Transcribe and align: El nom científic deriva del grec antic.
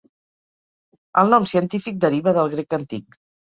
El 1.23 1.31
nom 1.35 1.47
científic 1.53 2.03
deriva 2.09 2.37
del 2.41 2.53
grec 2.59 2.81
antic. 2.83 3.23